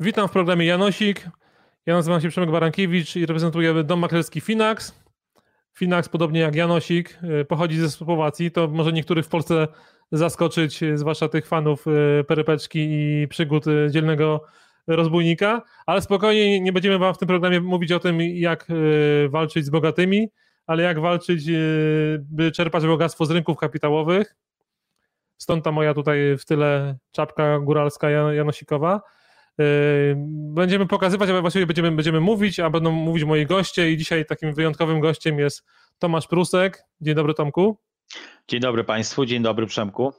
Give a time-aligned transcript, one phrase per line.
[0.00, 1.28] Witam w programie Janosik.
[1.86, 4.94] Ja nazywam się Przemek Barankiewicz i reprezentuję dom maklerski Finax.
[5.74, 8.50] Finax, podobnie jak Janosik, y, pochodzi ze Słowacji.
[8.50, 9.68] To może niektórych w Polsce
[10.12, 14.44] zaskoczyć, y, zwłaszcza tych fanów y, perypeczki i przygód dzielnego
[14.86, 18.66] rozbójnika, ale spokojnie nie będziemy wam w tym programie mówić o tym, jak
[19.28, 20.28] walczyć z bogatymi,
[20.66, 21.44] ale jak walczyć,
[22.18, 24.36] by czerpać bogactwo z rynków kapitałowych.
[25.38, 29.00] Stąd ta moja tutaj w tyle czapka góralska janosikowa.
[29.58, 30.14] Yy,
[30.54, 34.54] będziemy pokazywać, a właściwie będziemy, będziemy mówić, a będą mówić moi goście i dzisiaj takim
[34.54, 35.66] wyjątkowym gościem jest
[35.98, 36.84] Tomasz Prusek.
[37.00, 37.78] Dzień dobry Tomku.
[38.48, 40.12] Dzień dobry Państwu, dzień dobry Przemku.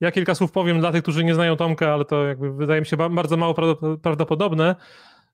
[0.00, 2.86] Ja kilka słów powiem dla tych, którzy nie znają Tomka, ale to jakby wydaje mi
[2.86, 3.54] się bardzo mało
[4.02, 4.76] prawdopodobne.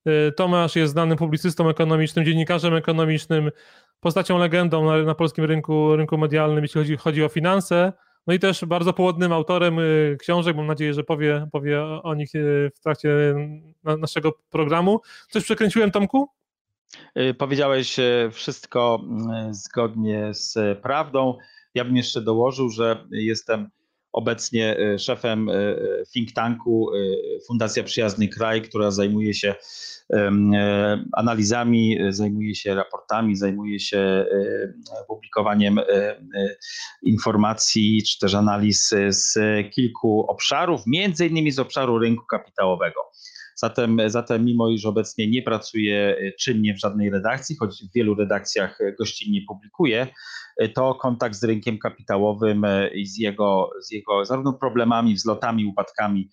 [0.05, 3.51] Yy, Tomasz jest znanym publicystą ekonomicznym, dziennikarzem ekonomicznym,
[4.01, 7.93] postacią legendą na, na polskim rynku, rynku medialnym, jeśli chodzi, chodzi o finanse.
[8.27, 10.57] No i też bardzo płodnym autorem y, książek.
[10.57, 13.35] Mam nadzieję, że powie, powie o nich y, w trakcie
[13.85, 15.01] naszego programu.
[15.31, 16.29] Coś przekręciłem, Tomku?
[17.19, 17.97] Y, powiedziałeś
[18.33, 19.01] wszystko
[19.51, 21.39] zgodnie z prawdą.
[21.75, 23.71] Ja bym jeszcze dołożył, że jestem
[24.13, 25.51] obecnie szefem
[26.13, 26.91] think tanku
[27.47, 29.55] Fundacja Przyjazny Kraj, która zajmuje się
[30.13, 30.31] E,
[31.13, 34.27] analizami, zajmuje się raportami, zajmuje się
[35.09, 35.81] publikowaniem
[37.03, 39.39] informacji czy też analiz z
[39.75, 43.01] kilku obszarów, między innymi z obszaru rynku kapitałowego.
[43.57, 48.79] Zatem, zatem mimo iż obecnie nie pracuję czynnie w żadnej redakcji, choć w wielu redakcjach
[48.99, 50.07] gościnnie publikuję,
[50.75, 56.31] to kontakt z rynkiem kapitałowym i z jego, z jego zarówno problemami, wzlotami, upadkami,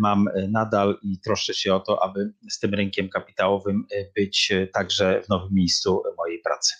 [0.00, 3.84] mam nadal i troszczę się o to, aby z tym rynkiem kapitałowym
[4.16, 6.74] być także w nowym miejscu mojej pracy.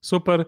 [0.00, 0.44] Super.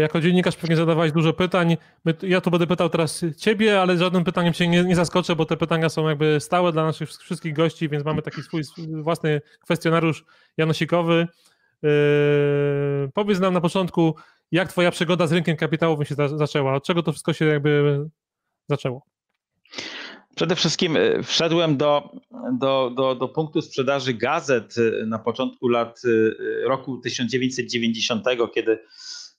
[0.00, 1.76] Jako dziennikarz pewnie zadawałeś dużo pytań.
[2.22, 5.56] Ja tu będę pytał teraz ciebie, ale żadnym pytaniem się nie, nie zaskoczę, bo te
[5.56, 8.62] pytania są jakby stałe dla naszych wszystkich gości, więc mamy taki swój
[9.02, 10.24] własny kwestionariusz
[10.56, 11.28] janosikowy.
[11.82, 11.90] Yy,
[13.14, 14.14] powiedz nam na początku,
[14.52, 16.74] jak twoja przygoda z rynkiem kapitałowym się zaczęła?
[16.74, 18.00] Od czego to wszystko się jakby
[18.68, 19.02] zaczęło?
[20.36, 22.10] Przede wszystkim e, wszedłem do,
[22.52, 28.24] do, do, do punktu sprzedaży gazet e, na początku lat e, roku 1990,
[28.54, 28.78] kiedy,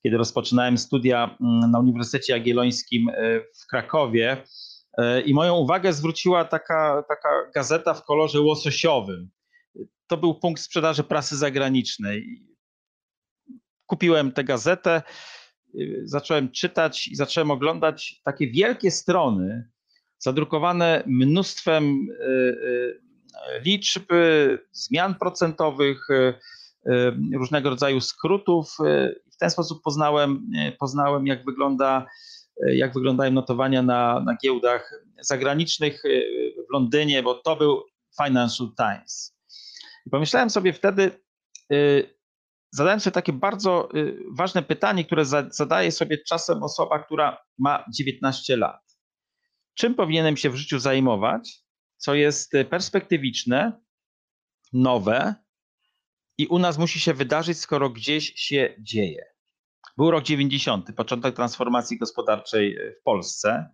[0.04, 3.08] kiedy rozpoczynałem studia mm, na Uniwersytecie Jagiellońskim
[3.64, 4.44] w Krakowie.
[5.26, 9.30] I moją uwagę zwróciła taka, taka gazeta w kolorze łososiowym.
[10.08, 12.44] To był punkt sprzedaży prasy zagranicznej.
[13.86, 15.02] Kupiłem tę gazetę,
[16.04, 19.70] zacząłem czytać i zacząłem oglądać takie wielkie strony
[20.20, 24.04] zadrukowane mnóstwem e, e, liczb,
[24.72, 26.34] zmian procentowych, e,
[27.34, 28.78] różnego rodzaju skrótów.
[29.38, 30.50] W ten sposób poznałem,
[30.80, 32.06] poznałem jak, wygląda,
[32.68, 36.02] jak wyglądają notowania na, na giełdach zagranicznych
[36.70, 37.84] w Londynie, bo to był
[38.24, 39.38] Financial Times.
[40.06, 41.12] I pomyślałem sobie wtedy,
[42.72, 43.90] zadałem sobie takie bardzo
[44.32, 48.88] ważne pytanie, które zadaje sobie czasem osoba, która ma 19 lat
[49.78, 51.64] czym powinienem się w życiu zajmować,
[51.98, 53.82] co jest e, perspektywiczne,
[54.74, 55.36] nowe
[56.38, 59.26] i u nas musi się wydarzyć, skoro gdzieś się dzieje.
[59.98, 63.70] Był rok 90, początek transformacji gospodarczej e, w Polsce.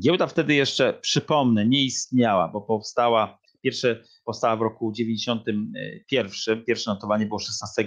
[0.00, 7.26] Giełda wtedy jeszcze, przypomnę, nie istniała, bo powstała, pierwsze powstała w roku 91, pierwsze notowanie
[7.26, 7.86] było 16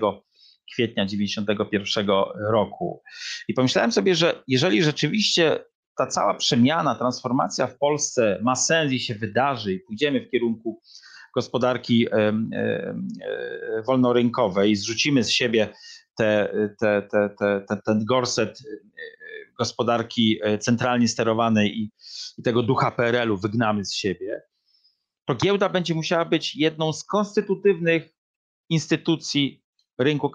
[0.74, 2.08] kwietnia 91
[2.52, 3.04] roku.
[3.48, 5.66] I pomyślałem sobie, że jeżeli rzeczywiście
[5.98, 10.82] ta cała przemiana, transformacja w Polsce ma sens i się wydarzy i pójdziemy w kierunku
[11.36, 15.74] gospodarki e, e, wolnorynkowej, zrzucimy z siebie
[16.18, 17.30] te, te, te,
[17.68, 18.66] te, ten gorset e,
[19.58, 21.92] gospodarki centralnie sterowanej i,
[22.38, 24.42] i tego ducha PRL-u wygnamy z siebie,
[25.26, 28.16] to giełda będzie musiała być jedną z konstytutywnych
[28.70, 29.64] instytucji
[29.98, 30.32] rynku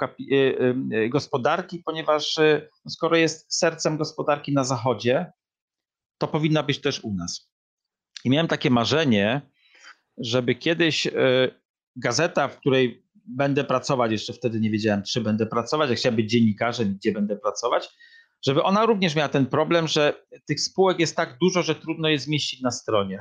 [1.10, 2.36] gospodarki, ponieważ
[2.84, 5.32] no, skoro jest sercem gospodarki na zachodzie,
[6.18, 7.50] to powinna być też u nas.
[8.24, 9.50] I miałem takie marzenie,
[10.20, 11.12] żeby kiedyś e,
[11.96, 16.30] gazeta, w której będę pracować, jeszcze wtedy nie wiedziałem, czy będę pracować, jak chciałem być
[16.30, 17.88] dziennikarzem, gdzie będę pracować,
[18.46, 20.14] żeby ona również miała ten problem, że
[20.46, 23.18] tych spółek jest tak dużo, że trudno je zmieścić na stronie.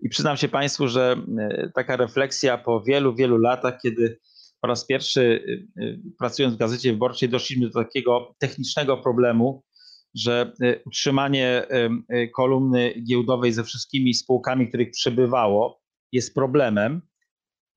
[0.00, 4.18] I przyznam się Państwu, że e, taka refleksja po wielu, wielu latach, kiedy
[4.60, 5.44] po raz pierwszy
[5.80, 5.82] e,
[6.18, 9.62] pracując w Gazecie Wyborczej doszliśmy do takiego technicznego problemu,
[10.14, 11.66] że y, utrzymanie
[12.12, 15.80] y, kolumny giełdowej ze wszystkimi spółkami, których przybywało,
[16.12, 17.02] jest problemem.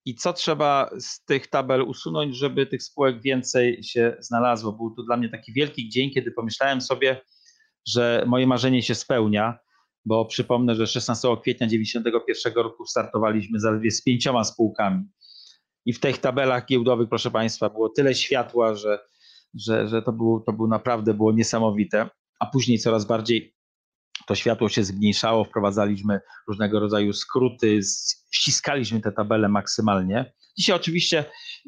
[0.06, 4.72] I co trzeba z tych tabel usunąć, żeby tych spółek więcej się znalazło?
[4.72, 7.22] Był to dla mnie taki wielki dzień, kiedy pomyślałem sobie,
[7.88, 9.60] że moje marzenie się spełnia,
[10.06, 15.04] bo przypomnę, że 16 kwietnia 1991 roku startowaliśmy zaledwie z pięcioma spółkami.
[15.86, 19.00] I w tych tabelach giełdowych, proszę Państwa, było tyle światła, że,
[19.54, 22.10] że, że to, było, to było naprawdę było niesamowite.
[22.44, 23.56] A później coraz bardziej
[24.28, 27.80] to światło się zmniejszało, wprowadzaliśmy różnego rodzaju skróty,
[28.32, 30.34] ściskaliśmy te tabele maksymalnie.
[30.58, 31.26] Dzisiaj oczywiście,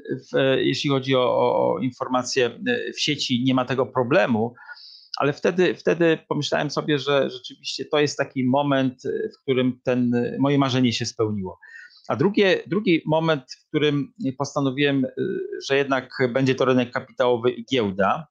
[0.09, 2.59] w, jeśli chodzi o, o, informacje
[2.95, 4.53] w sieci, nie ma tego problemu,
[5.17, 10.57] ale wtedy, wtedy pomyślałem sobie, że rzeczywiście to jest taki moment, w którym ten, moje
[10.57, 11.59] marzenie się spełniło.
[12.07, 15.05] A drugie, drugi moment, w którym postanowiłem,
[15.67, 18.27] że jednak będzie to rynek kapitałowy i giełda,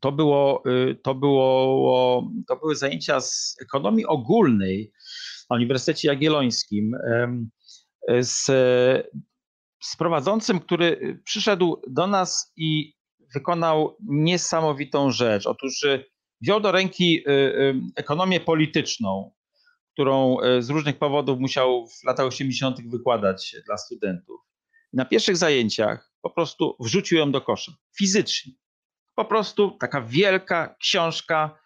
[0.00, 0.62] to, było,
[1.02, 4.92] to, było, to były zajęcia z ekonomii ogólnej
[5.50, 6.92] na Uniwersytecie Jagiellońskim
[8.20, 8.44] z,
[9.82, 12.96] z prowadzącym, który przyszedł do nas i
[13.34, 15.46] wykonał niesamowitą rzecz.
[15.46, 16.04] Otóż y,
[16.40, 19.32] wziął do ręki y, y, ekonomię polityczną,
[19.92, 22.90] którą z różnych powodów musiał w latach 80.
[22.90, 24.40] wykładać dla studentów.
[24.92, 28.52] Na pierwszych zajęciach po prostu wrzucił ją do kosza, fizycznie.
[29.16, 31.58] Po prostu taka wielka książka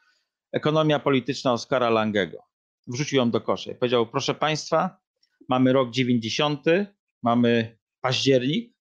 [0.52, 2.38] Ekonomia polityczna Oskara Langego.
[2.87, 4.99] Wrzucił ją do kosza i powiedział: Proszę Państwa,
[5.49, 6.64] mamy rok 90,
[7.23, 8.75] mamy październik.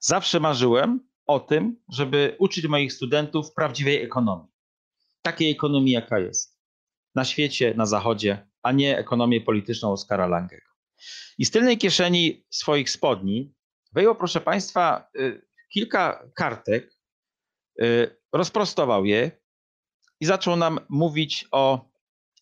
[0.00, 4.52] Zawsze marzyłem, o tym, żeby uczyć moich studentów prawdziwej ekonomii.
[5.22, 6.58] Takiej ekonomii, jaka jest
[7.14, 10.66] na świecie, na zachodzie, a nie ekonomię polityczną Oskara Langego.
[11.38, 13.54] I z tylnej kieszeni swoich spodni
[13.92, 16.95] wyjął, proszę Państwa, y, kilka kartek,
[18.32, 19.30] rozprostował je
[20.20, 21.90] i zaczął nam mówić o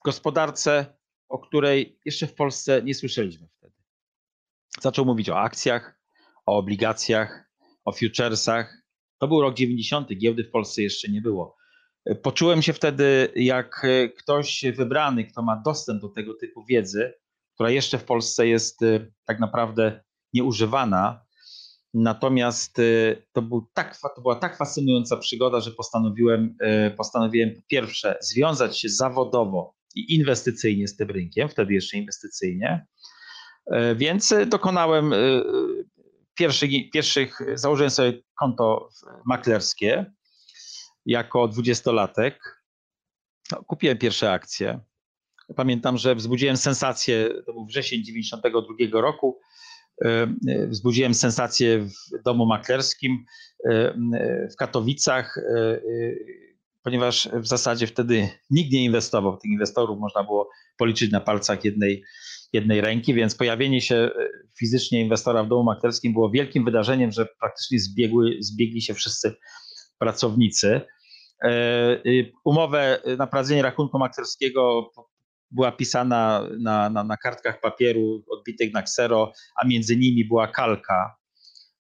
[0.05, 0.87] gospodarce,
[1.29, 3.75] o której jeszcze w Polsce nie słyszeliśmy wtedy.
[4.81, 6.01] Zaczął mówić o akcjach,
[6.47, 7.51] o obligacjach,
[7.85, 8.83] o futuresach.
[9.19, 11.57] To był rok 90, giełdy w Polsce jeszcze nie było.
[12.23, 13.87] Poczułem się wtedy jak
[14.19, 17.15] ktoś wybrany, kto ma dostęp do tego typu wiedzy,
[17.55, 21.25] która jeszcze w Polsce jest e, tak naprawdę nieużywana.
[21.95, 22.83] Natomiast e,
[23.33, 28.81] to, był tak, to była tak fascynująca przygoda, że postanowiłem, e, postanowiłem po pierwsze związać
[28.81, 32.87] się zawodowo i inwestycyjnie z tym rynkiem, wtedy jeszcze inwestycyjnie.
[33.97, 35.15] Więc dokonałem
[36.35, 38.89] pierwszych, pierwszych założyłem sobie konto
[39.27, 40.13] maklerskie
[41.07, 42.65] jako dwudziestolatek.
[43.53, 44.81] No, kupiłem pierwsze akcje.
[45.57, 49.41] Pamiętam, że wzbudziłem sensację, to był wrzesień 92 roku,
[50.69, 53.25] wzbudziłem sensację w domu maklerskim
[54.53, 55.39] w Katowicach,
[56.85, 59.37] ponieważ w zasadzie wtedy nikt nie inwestował.
[59.37, 62.05] Tych inwestorów można było policzyć na palcach jednej,
[62.53, 64.11] jednej ręki, więc pojawienie się e,
[64.59, 69.35] fizycznie inwestora w domu maklerskim było wielkim wydarzeniem, że praktycznie zbiegły, zbiegli się wszyscy
[69.99, 70.81] pracownicy.
[71.45, 71.51] E,
[72.45, 74.91] umowę na prowadzenie rachunku maklerskiego
[75.55, 81.17] była pisana na, na, na kartkach papieru odbitych na ksero, a między nimi była kalka.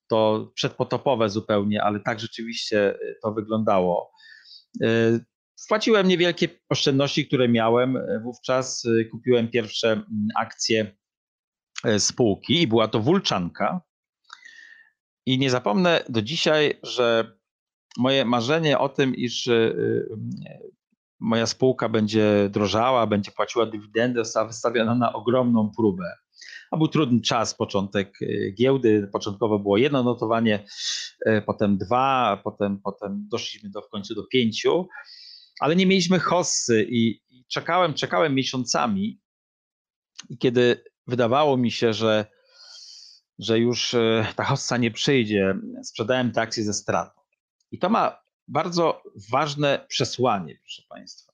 [0.09, 4.13] To przedpotopowe zupełnie, ale tak rzeczywiście to wyglądało.
[4.83, 5.19] E,
[5.65, 7.99] Wpłaciłem niewielkie oszczędności, które miałem.
[8.23, 10.07] Wówczas y, kupiłem pierwsze mm,
[10.37, 10.97] akcje
[11.99, 13.81] spółki i była to Wulczanka.
[15.27, 17.37] I nie zapomnę do dzisiaj, że
[17.99, 20.09] moje marzenie o tym, iż y, y,
[21.21, 26.05] moja spółka będzie drożała, będzie płaciła dywidendę, została wystawiona na ogromną próbę.
[26.71, 28.19] A był trudny czas, początek
[28.59, 29.09] giełdy.
[29.13, 30.67] Początkowo było jedno notowanie,
[31.27, 34.89] e, potem dwa, potem, potem doszliśmy do, w końcu do pięciu
[35.61, 39.21] ale nie mieliśmy hossy i, i czekałem, czekałem miesiącami
[40.29, 42.27] i kiedy wydawało mi się, że,
[43.39, 47.21] że już e, ta hossa nie przyjdzie, sprzedałem te akcje ze stratą.
[47.71, 51.33] I to ma bardzo ważne przesłanie, proszę Państwa.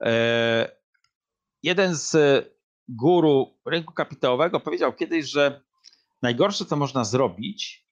[0.00, 0.76] E,
[1.62, 2.16] jeden z
[2.88, 5.62] guru rynku kapitałowego powiedział kiedyś, że
[6.22, 7.88] najgorsze, co można zrobić,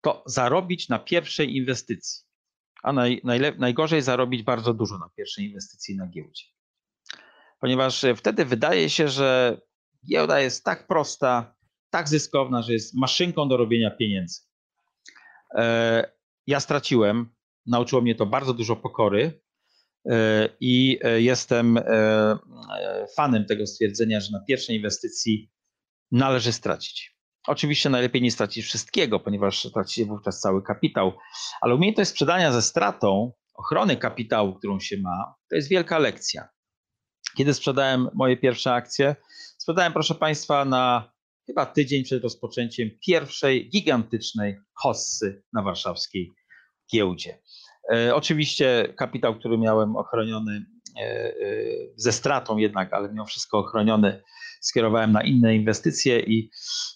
[0.00, 2.30] to zarobić na pierwszej inwestycji
[2.82, 6.44] a naj, najle, najgorzej zarobić bardzo dużo na pierwszej inwestycji na giełdzie.
[7.60, 9.60] Ponieważ e, wtedy wydaje się, że
[10.06, 11.54] giełda jest tak prosta,
[11.90, 14.40] tak zyskowna, że jest maszynką do robienia pieniędzy.
[15.54, 16.12] E,
[16.46, 17.34] ja straciłem,
[17.66, 19.40] nauczyło mnie to bardzo dużo pokory
[20.10, 21.78] e, i jestem
[23.16, 25.50] fanem tego stwierdzenia, że na pierwszej inwestycji
[26.12, 27.16] należy stracić.
[27.46, 31.12] Oczywiście najlepiej nie stracić wszystkiego, ponieważ tracicie wówczas cały kapitał,
[31.60, 36.48] ale umiejętność sprzedania ze stratą, ochrony kapitału, którą się ma, to jest wielka lekcja.
[37.36, 39.16] Kiedy sprzedałem moje pierwsze akcje,
[39.58, 41.12] sprzedałem, proszę Państwa, na
[41.46, 46.32] chyba tydzień przed rozpoczęciem pierwszej gigantycznej hossy na warszawskiej
[46.92, 47.38] giełdzie.
[47.92, 50.66] E, oczywiście kapitał, który miałem ochroniony
[51.96, 54.22] ze stratą jednak, ale mimo wszystko ochroniony,
[54.60, 56.50] skierowałem na inne inwestycje i,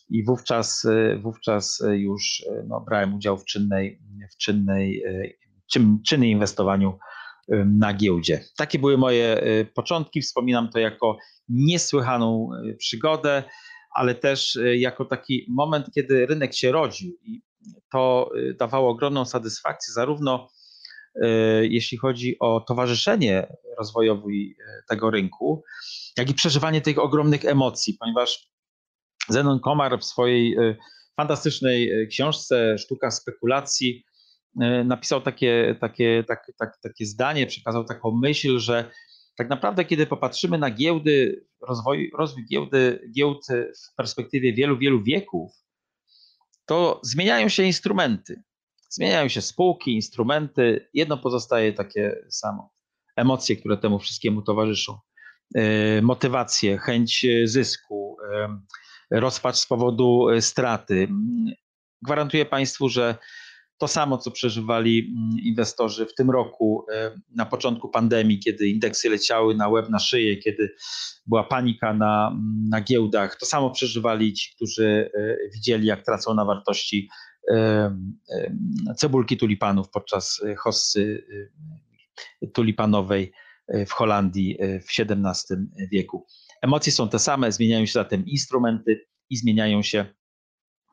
[0.09, 0.87] i wówczas,
[1.23, 4.01] wówczas już no, brałem udział w czynnej,
[4.35, 5.03] w czynnej,
[5.73, 6.99] czyn, czynnej inwestowaniu
[7.67, 8.45] na giełdzie.
[8.57, 9.43] Takie były moje
[9.75, 10.21] początki.
[10.21, 11.17] Wspominam to jako
[11.49, 12.49] niesłychaną
[12.79, 13.43] przygodę,
[13.95, 17.43] ale też jako taki moment, kiedy rynek się rodził i
[17.93, 20.54] to dawało ogromną satysfakcję zarówno E,
[21.63, 23.47] jeśli chodzi o towarzyszenie
[23.79, 25.63] rozwojowi e, tego rynku,
[26.17, 28.49] jak i przeżywanie tych ogromnych emocji, ponieważ
[29.29, 30.77] Zenon Komar w swojej e,
[31.17, 34.05] fantastycznej książce Sztuka spekulacji
[34.85, 38.91] napisał takie, takie, tak, tak, takie zdanie, przekazał taką myśl, że
[39.37, 43.47] tak naprawdę, kiedy popatrzymy na giełdy, rozwój, rozwój giełdy, giełd
[43.93, 45.53] w perspektywie wielu, wielu wieków,
[46.67, 48.43] to zmieniają się instrumenty.
[48.95, 52.71] Zmieniają się spółki, instrumenty, jedno pozostaje takie samo.
[53.17, 54.99] Emocje, które temu wszystkiemu towarzyszą.
[55.55, 58.59] E, motywacje, chęć zysku, e,
[59.21, 61.09] rozpacz z powodu e, straty.
[62.03, 63.17] Gwarantuję Państwu, że
[63.79, 66.87] to samo, co przeżywali mm, inwestorzy w tym roku,
[67.37, 70.75] na początku pandemii, kiedy indeksy leciały na łeb, na szyję, kiedy
[71.27, 75.11] była panika na, mm, na giełdach, to samo przeżywali ci, którzy
[75.55, 77.09] widzieli, jak tracą na wartości
[78.97, 81.27] cebulki tulipanów podczas e, hossy
[82.43, 83.33] e, tulipanowej
[83.69, 85.57] e, w Holandii w XVII
[85.93, 86.27] wieku.
[86.63, 90.07] Emocje są te same, zmieniają się zatem instrumenty i zmieniają się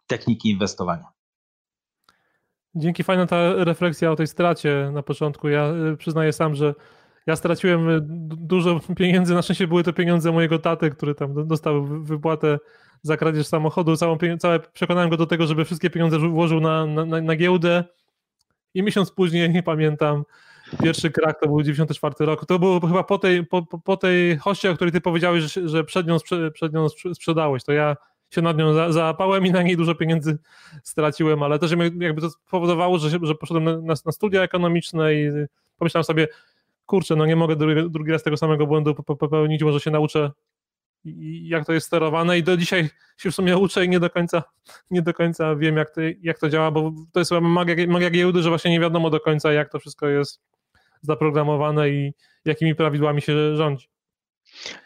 [0.08, 1.06] techniki inwestowania.
[2.76, 5.50] Dzięki, fajna ta refleksja o tej stracie na początku.
[5.50, 6.74] Ja przyznaję sam, że
[7.28, 7.88] ja straciłem
[8.28, 9.34] dużo pieniędzy.
[9.34, 12.60] Na szczęście były to pieniądze mojego taty, który tam dostał wypłatę
[13.02, 13.98] za kradzież samochodu.
[13.98, 17.84] Całą, całe przekonałem go do tego, żeby wszystkie pieniądze włożył na, na, na giełdę.
[18.74, 20.24] I miesiąc później, nie pamiętam,
[20.84, 22.46] pierwszy krak to był 94 rok.
[22.46, 25.84] To było chyba po tej, po, po tej hoście, o której ty powiedziałeś, że, że
[25.84, 26.18] przed, nią,
[26.54, 27.64] przed nią sprzedałeś.
[27.64, 27.96] To ja
[28.30, 30.38] się nad nią za, załapałem i na niej dużo pieniędzy
[30.84, 35.30] straciłem, ale też jakby to spowodowało, że, że poszedłem na, na, studia ekonomiczne i
[35.78, 36.28] pomyślałem sobie,
[36.86, 40.32] kurczę, no nie mogę drugi, drugi raz tego samego błędu popełnić, może się nauczę
[41.44, 44.44] jak to jest sterowane i do dzisiaj się w sumie uczę i nie do końca,
[44.92, 48.42] nie do końca wiem, jak to, jak to działa, bo to jest magia, magia giełdy,
[48.42, 50.42] że właśnie nie wiadomo do końca, jak to wszystko jest
[51.02, 52.14] zaprogramowane i
[52.46, 53.88] jakimi prawidłami się rządzi.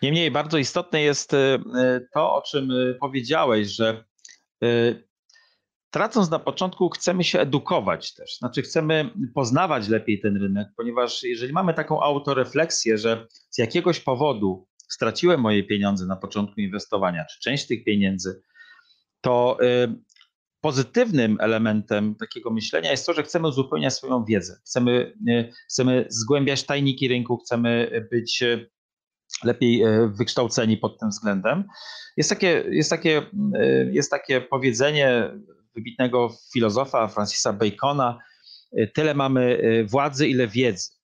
[0.01, 4.03] Niemniej bardzo istotne jest e, e, to, o czym e, powiedziałeś, że
[5.89, 8.37] tracąc na początku, chcemy się edukować też.
[8.37, 14.67] Znaczy, chcemy poznawać lepiej ten rynek, ponieważ jeżeli mamy taką autorefleksję, że z jakiegoś powodu
[14.89, 18.41] straciłem moje pieniądze na początku inwestowania, czy część tych pieniędzy,
[19.21, 19.95] to y,
[20.61, 24.59] pozytywnym elementem takiego myślenia jest to, że chcemy uzupełniać swoją wiedzę.
[24.65, 28.69] Chcemy, y, chcemy zgłębiać tajniki rynku, chcemy być y,
[29.43, 31.63] lepiej wykształceni pod tym względem.
[32.17, 33.21] Jest takie, jest takie,
[33.91, 35.31] jest takie powiedzenie
[35.75, 38.19] wybitnego filozofa Francisa Bacona:
[38.93, 40.94] tyle mamy władzy, ile wiedzy.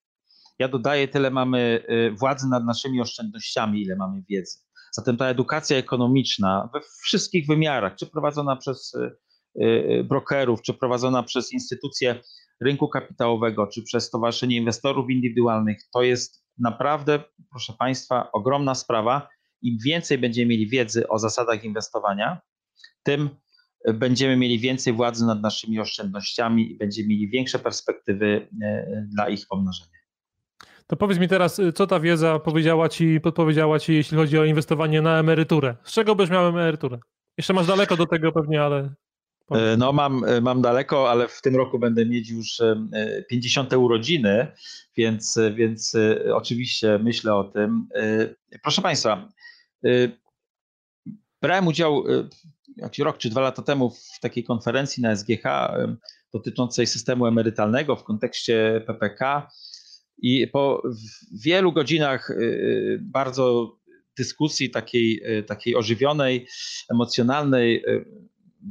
[0.61, 4.59] Ja dodaję, tyle mamy y, władzy nad naszymi oszczędnościami, ile mamy wiedzy.
[4.91, 9.17] Zatem ta edukacja ekonomiczna we wszystkich wymiarach, czy prowadzona przez y,
[9.63, 12.15] y, brokerów, czy prowadzona przez instytucje
[12.61, 19.27] rynku kapitałowego, czy przez Stowarzyszenie Inwestorów Indywidualnych, to jest naprawdę, proszę Państwa, ogromna sprawa.
[19.61, 22.41] Im więcej będziemy mieli wiedzy o zasadach inwestowania,
[23.03, 23.29] tym
[23.93, 28.47] będziemy mieli więcej władzy nad naszymi oszczędnościami i będziemy mieli większe perspektywy
[29.15, 30.00] dla ich pomnożenia.
[30.91, 34.45] To powiedz mi teraz, y, co ta wiedza powiedziała ci, podpowiedziała ci, jeśli chodzi o
[34.45, 35.75] inwestowanie na emeryturę?
[35.83, 36.99] Z czego byś miał emeryturę?
[37.37, 38.93] Jeszcze masz daleko do tego pewnie, ale.
[39.51, 42.61] E, no, mam, e, mam daleko, ale w tym roku będę mieć już
[43.29, 44.47] 50 e, urodziny,
[44.97, 45.95] więc, więc
[46.33, 47.87] oczywiście myślę o tym.
[48.63, 49.29] Proszę Państwa,
[51.41, 52.03] brałem udział
[52.77, 55.43] jakiś rok czy dwa lata temu w takiej konferencji na SGH
[56.33, 59.47] dotyczącej systemu emerytalnego w kontekście PPK.
[60.21, 60.83] I po
[61.43, 63.75] wielu godzinach y, y, bardzo
[64.17, 66.47] dyskusji takiej, y, takiej ożywionej,
[66.91, 67.83] emocjonalnej,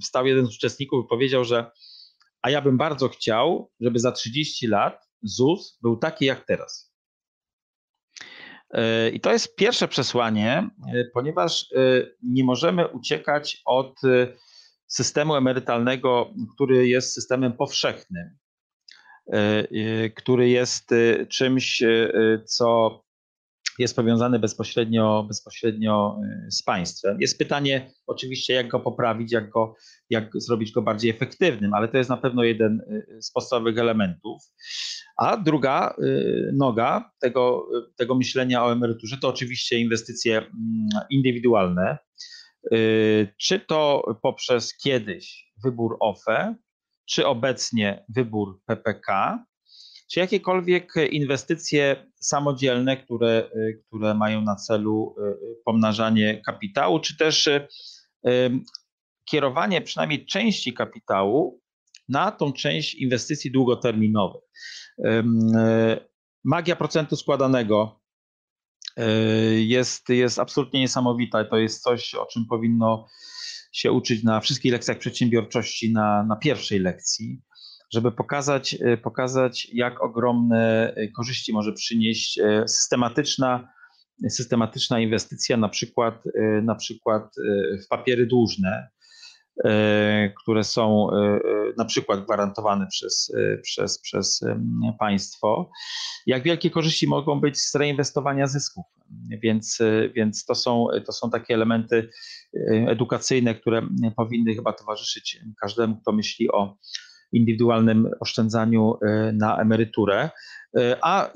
[0.03, 1.71] stał jeden z uczestników i powiedział, że
[2.43, 6.91] a ja bym bardzo chciał, żeby za 30 lat ZUS był taki jak teraz.
[9.13, 10.71] I to jest pierwsze przesłanie,
[11.15, 11.67] ponieważ
[12.23, 14.01] nie możemy uciekać od
[14.87, 18.40] systemu emerytalnego, który jest systemem powszechnym.
[19.33, 21.83] E, e, który jest e, czymś,
[22.45, 23.01] co
[23.79, 26.21] jest powiązany bezpośrednio, bezpośrednio
[26.51, 27.17] z państwem.
[27.21, 29.75] Jest pytanie oczywiście, jak go poprawić, jak, go,
[30.11, 32.81] jak zrobić go bardziej efektywnym, ale to jest na pewno jeden
[33.21, 34.43] z podstawowych elementów.
[35.17, 35.95] A druga
[36.53, 40.51] noga tego, tego myślenia o emeryturze to oczywiście inwestycje mm,
[41.11, 41.99] indywidualne.
[43.39, 46.55] Czy to poprzez kiedyś wybór OFE,
[47.11, 49.39] czy obecnie wybór PPK,
[50.13, 53.51] czy jakiekolwiek inwestycje samodzielne, które,
[53.87, 57.49] które mają na celu e, pomnażanie kapitału, czy też
[59.25, 61.61] kierowanie przynajmniej części kapitału
[62.09, 64.43] na tą część inwestycji długoterminowych.
[66.45, 68.01] Magia procentu składanego
[69.57, 71.45] jest, jest absolutnie niesamowita.
[71.45, 73.07] To jest coś, o czym powinno
[73.73, 77.43] się uczyć na wszystkich lekcjach przedsiębiorczości na, na pierwszej lekcji
[77.93, 83.69] żeby pokazać, e, pokazać, jak ogromne e, korzyści może przynieść e, systematyczna,
[84.29, 86.15] systematyczna inwestycja, na przykład,
[86.63, 87.35] na przykład
[87.85, 88.89] w papiery dłużne,
[90.43, 91.09] które są
[91.79, 94.41] na przykład gwarantowane przez, przez, przez
[94.99, 95.71] państwo,
[96.27, 98.85] jak wielkie korzyści mogą być z reinwestowania zysków.
[99.43, 99.79] Więc,
[100.15, 102.11] więc to, są, to są takie elementy
[102.87, 103.83] edukacyjne, które
[104.17, 106.77] powinny chyba towarzyszyć każdemu, kto myśli o
[107.33, 108.95] indywidualnym oszczędzaniu
[109.33, 110.31] na emeryturę.
[111.03, 111.31] A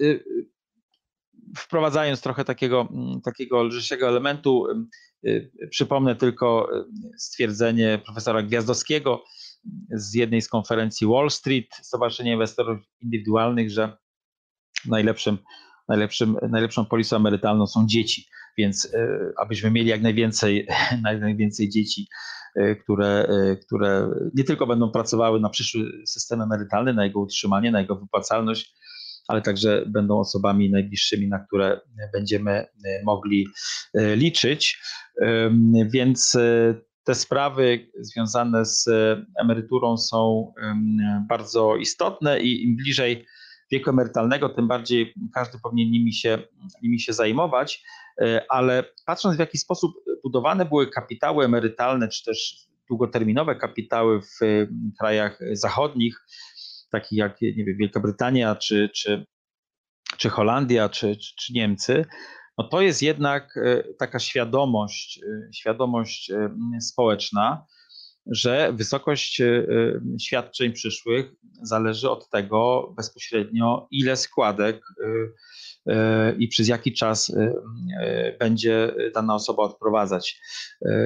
[1.56, 2.88] wprowadzając trochę takiego,
[3.24, 4.66] takiego lżejszego elementu,
[5.70, 6.68] przypomnę tylko
[7.18, 9.24] stwierdzenie profesora Gwiazdowskiego
[9.90, 13.96] z jednej z konferencji Wall Street, Stowarzyszenia Inwestorów Indywidualnych, że
[14.86, 15.38] najlepszym,
[15.88, 18.26] najlepszym, najlepszą polisą emerytalną są dzieci.
[18.58, 18.92] Więc
[19.38, 20.66] abyśmy mieli jak najwięcej,
[21.04, 22.08] jak najwięcej dzieci
[22.82, 23.28] które,
[23.66, 28.74] które nie tylko będą pracowały na przyszły system emerytalny, na jego utrzymanie, na jego wypłacalność,
[29.28, 31.80] ale także będą osobami najbliższymi, na które
[32.12, 32.66] będziemy e,
[33.04, 33.46] mogli
[33.94, 34.80] liczyć.
[35.92, 36.36] Więc
[37.04, 38.88] te sprawy związane z
[39.40, 40.52] emeryturą są
[41.28, 43.26] bardzo istotne i im bliżej
[43.72, 46.38] wieku emerytalnego, tym bardziej każdy powinien nimi się,
[46.82, 47.84] nimi się zajmować.
[48.48, 52.56] Ale patrząc w jaki sposób budowane były kapitały emerytalne, czy też
[52.88, 54.66] długoterminowe kapitały w
[54.98, 56.20] krajach zachodnich,
[56.94, 59.26] takich jak nie wiem, Wielka Brytania, czy, czy,
[60.18, 62.04] czy Holandia, czy, czy, czy Niemcy,
[62.58, 67.66] no to jest jednak e, taka świadomość, e, świadomość e, społeczna,
[68.26, 69.42] że wysokość
[70.20, 74.86] świadczeń przyszłych zależy od tego bezpośrednio, ile składek
[76.38, 77.32] i przez jaki czas
[78.38, 80.40] będzie dana osoba odprowadzać.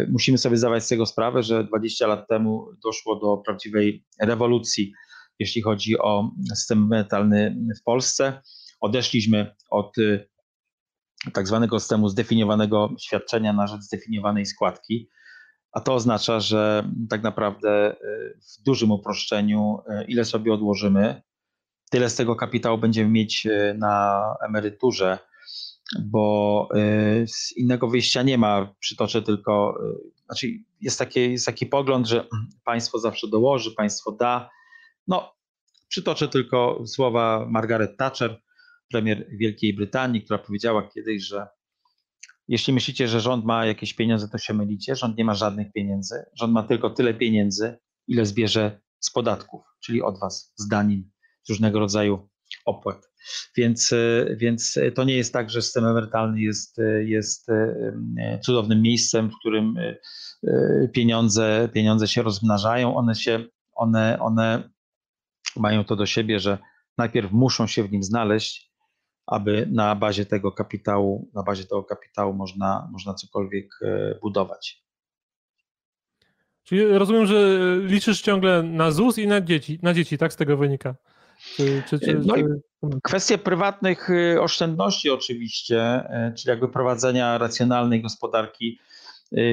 [0.08, 4.92] Musimy sobie zdawać z tego sprawę, że 20 lat temu doszło do prawdziwej rewolucji,
[5.38, 8.42] jeśli chodzi o system emerytalny w Polsce.
[8.80, 9.96] Odeszliśmy od
[11.32, 15.10] tak zwanego systemu zdefiniowanego świadczenia na rzecz zdefiniowanej składki.
[15.72, 17.96] A to oznacza, że tak naprawdę
[18.58, 21.22] w dużym uproszczeniu, ile sobie odłożymy,
[21.90, 25.18] tyle z tego kapitału będziemy mieć na emeryturze,
[26.00, 26.68] bo
[27.26, 28.74] z innego wyjścia nie ma.
[28.78, 29.78] Przytoczę tylko,
[30.26, 30.46] znaczy
[30.80, 32.26] jest taki, jest taki pogląd, że
[32.64, 34.50] państwo zawsze dołoży, państwo da.
[35.08, 35.34] No,
[35.88, 38.40] przytoczę tylko słowa Margaret Thatcher,
[38.90, 41.46] premier Wielkiej Brytanii, która powiedziała kiedyś, że
[42.48, 44.96] jeśli myślicie, że rząd ma jakieś pieniądze, to się mylicie.
[44.96, 46.24] Rząd nie ma żadnych pieniędzy.
[46.34, 51.10] Rząd ma tylko tyle pieniędzy, ile zbierze z podatków, czyli od was, z danin
[51.48, 52.28] różnego rodzaju
[52.64, 53.08] opłat.
[53.56, 58.82] Więc, e, więc to nie jest tak, że system emerytalny jest, e, jest e, cudownym
[58.82, 59.74] miejscem, w którym
[60.92, 62.96] pieniądze, pieniądze się rozmnażają.
[62.96, 63.44] One, się,
[63.74, 64.70] one, one
[65.58, 66.58] mają to do siebie, że
[66.98, 68.72] najpierw muszą się w nim znaleźć,
[69.26, 73.68] aby na bazie tego kapitału, na bazie tego kapitału można, można cokolwiek
[74.22, 74.82] budować.
[76.64, 80.56] Czyli rozumiem, że liczysz ciągle na ZUS i na dzieci, na dzieci tak z tego
[80.56, 80.94] wynika?
[81.56, 82.34] Czy, czy, czy, no
[83.02, 86.02] kwestie prywatnych y, oszczędności oczywiście,
[86.36, 88.78] czyli jakby prowadzenia racjonalnej gospodarki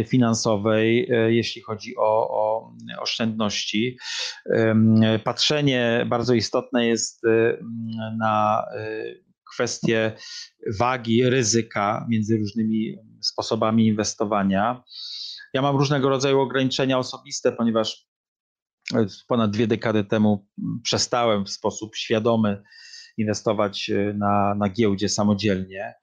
[0.07, 3.97] finansowej, jeśli chodzi o, o oszczędności.
[5.23, 7.21] Patrzenie bardzo istotne jest
[8.19, 8.65] na
[9.53, 10.11] kwestie
[10.79, 14.83] wagi ryzyka między różnymi sposobami inwestowania.
[15.53, 18.07] Ja mam różnego rodzaju ograniczenia osobiste, ponieważ
[19.27, 20.47] ponad dwie dekady temu
[20.83, 22.63] przestałem w sposób świadomy
[23.17, 25.93] inwestować na, na giełdzie samodzielnie.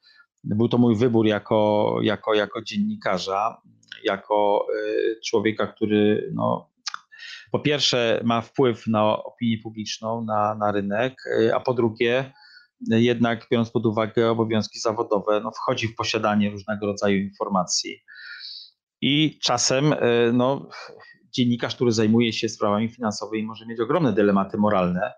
[0.44, 3.62] Był to mój wybór jako, jako, jako dziennikarza,
[4.04, 6.70] jako e, człowieka, który no,
[7.52, 12.32] po pierwsze ma wpływ na opinię publiczną, na, na rynek, e, a po drugie
[12.90, 17.98] jednak biorąc pod uwagę obowiązki zawodowe, no, wchodzi w posiadanie różnego rodzaju informacji.
[19.00, 19.94] I czasem
[20.32, 20.68] no,
[21.32, 25.12] dziennikarz, który zajmuje się sprawami finansowymi, może mieć ogromne dylematy moralne,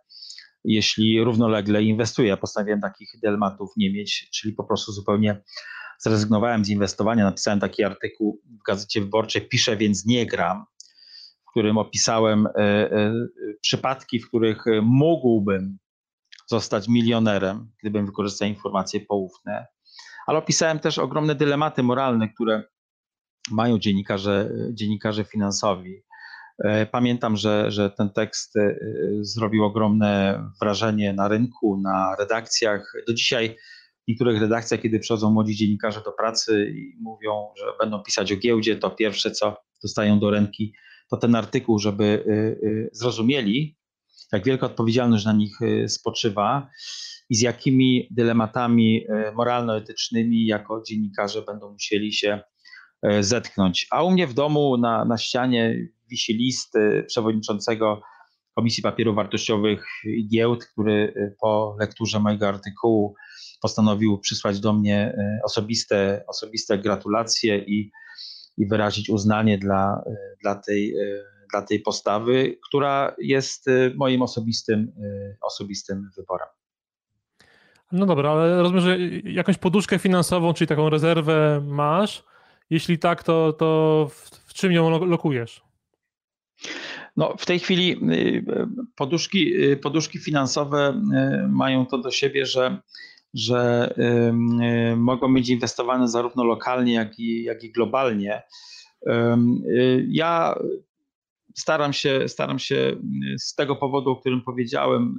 [0.65, 2.29] jeśli równolegle inwestuje.
[2.29, 5.43] Ja postanowiłem takich dylematów nie mieć, czyli po prostu zupełnie
[5.99, 7.25] zrezygnowałem z inwestowania.
[7.25, 10.65] Napisałem taki artykuł w Gazecie Wyborczej, piszę więc nie gram,
[11.47, 13.15] w którym opisałem e, e,
[13.61, 15.79] przypadki, w których mógłbym
[16.47, 19.67] zostać milionerem, gdybym wykorzystał informacje poufne,
[20.27, 22.63] ale opisałem też ogromne dylematy moralne, które
[23.51, 26.03] mają dziennikarze, dziennikarze finansowi.
[26.59, 28.77] E, pamiętam, że, że ten tekst e,
[29.21, 32.93] zrobił ogromne wrażenie na rynku, na redakcjach.
[33.07, 33.57] Do dzisiaj
[34.05, 38.37] w niektórych redakcjach, kiedy przychodzą młodzi dziennikarze do pracy i mówią, że będą pisać o
[38.37, 40.75] giełdzie, to pierwsze, co dostają do ręki,
[41.11, 43.77] to ten artykuł, żeby e, zrozumieli,
[44.33, 46.71] jak wielka odpowiedzialność na nich spoczywa
[47.31, 52.41] i z jakimi dylematami moralno-etycznymi jako dziennikarze będą musieli się
[53.21, 53.87] zetknąć.
[53.91, 56.75] A u mnie w domu na, na ścianie wisi list
[57.07, 58.01] przewodniczącego
[58.55, 63.15] Komisji Papierów Wartościowych i Giełd, który y, po lekturze mojego artykułu
[63.63, 67.91] postanowił przysłać do mnie osobiste, osobiste gratulacje i,
[68.57, 70.05] i wyrazić uznanie dla,
[70.43, 70.95] dla, tej,
[71.53, 74.93] dla tej postawy, która jest moim osobistym,
[75.43, 76.49] osobistym wyborem.
[77.93, 82.25] No dobra, ale rozumiem, że jakąś poduszkę finansową, czyli taką rezerwę masz.
[82.75, 85.63] Jeśli tak, to, to w, w czym ją lokujesz?
[87.17, 88.45] No, w tej chwili y,
[88.97, 91.03] poduszki, y, poduszki finansowe
[91.45, 92.79] y, mają to do siebie, że,
[93.35, 93.95] że
[94.97, 98.43] mogą być inwestowane zarówno lokalnie, jak i, jak i globalnie.
[100.09, 100.55] Ja
[101.55, 102.97] staram się, staram się
[103.39, 105.17] z tego powodu, o którym powiedziałem,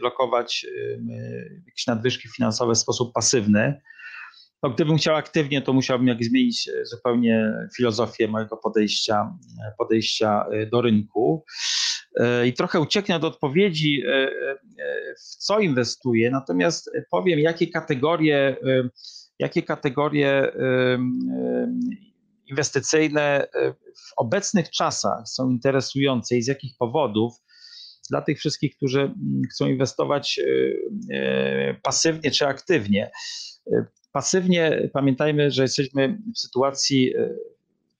[0.00, 0.66] lokować
[1.66, 3.80] jakieś nadwyżki finansowe w sposób pasywny
[4.62, 10.46] no, gdybym chciał aktywnie, to musiałbym jak zmienić e, zupełnie filozofię mojego podejścia, e, podejścia
[10.52, 11.44] e, do rynku.
[12.46, 14.02] I trochę ucieknę od odpowiedzi,
[15.18, 18.56] w co inwestuję, natomiast powiem, jakie kategorie,
[19.38, 20.52] jakie kategorie
[22.46, 23.46] inwestycyjne
[23.96, 27.34] w obecnych czasach są interesujące i z jakich powodów
[28.10, 29.14] dla tych wszystkich, którzy
[29.52, 30.40] chcą inwestować
[31.82, 33.10] pasywnie czy aktywnie.
[34.12, 37.34] Pasywnie pamiętajmy, że jesteśmy w sytuacji e,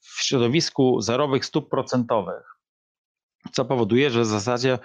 [0.00, 2.56] w środowisku zerowych stóp procentowych,
[3.52, 4.78] co powoduje, że w zasadzie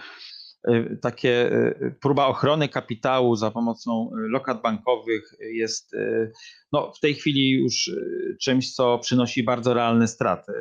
[0.67, 5.95] e, takie e, próba ochrony kapitału za pomocą lokat bankowych jest
[6.71, 7.91] no, w tej chwili już
[8.41, 10.53] czymś, co przynosi bardzo realne straty.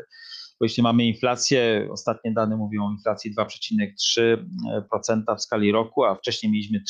[0.60, 6.52] Bo jeśli mamy inflację, ostatnie dane mówią o inflacji 2,3% w skali roku, a wcześniej
[6.52, 6.82] mieliśmy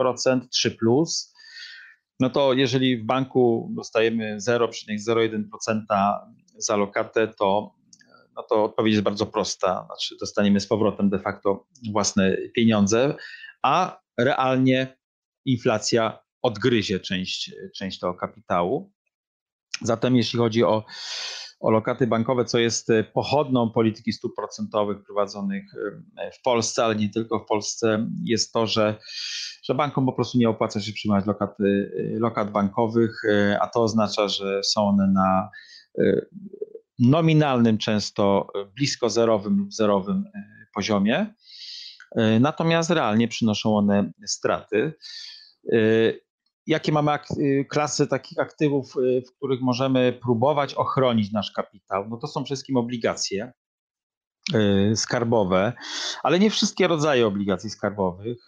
[0.00, 1.35] 3%, 3 plus,
[2.20, 5.82] no to jeżeli w banku dostajemy 0,01%
[6.58, 7.74] za lokatę, to,
[8.36, 9.84] no to odpowiedź jest bardzo prosta.
[9.86, 13.14] Znaczy dostaniemy z powrotem de facto własne pieniądze,
[13.62, 14.96] a realnie
[15.44, 18.92] inflacja odgryzie część, część tego kapitału.
[19.82, 20.84] Zatem jeśli chodzi o
[21.66, 25.64] o lokaty bankowe, co jest e, pochodną polityki stóp procentowych prowadzonych
[26.16, 28.98] e, w Polsce, ale nie tylko w Polsce, jest to, że,
[29.64, 33.22] że bankom po prostu nie opłaca się przyjmować lokaty, e, lokat bankowych,
[33.60, 35.50] a to oznacza, że są one na
[36.98, 40.24] nominalnym, często blisko zerowym lub zerowym
[40.74, 41.34] poziomie.
[42.40, 44.92] Natomiast realnie przynoszą one straty
[46.66, 52.08] jakie mamy y, klasy takich aktywów, y, w których możemy próbować ochronić nasz kapitał?
[52.08, 53.52] No to są wszystkim obligacje
[54.54, 55.72] y, skarbowe,
[56.22, 58.46] ale nie wszystkie rodzaje obligacji skarbowych.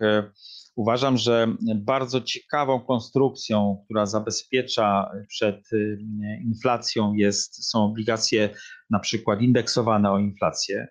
[0.76, 5.68] Uważam, że bardzo ciekawą konstrukcją, która zabezpiecza przed
[6.44, 8.50] inflacją, jest, są obligacje
[8.90, 10.88] na przykład indeksowane o inflację,